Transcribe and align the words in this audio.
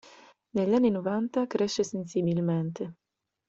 Negli 0.53 0.73
anni 0.73 0.89
Novanta, 0.89 1.45
cresce 1.45 1.83
sensibilmente. 1.83 2.95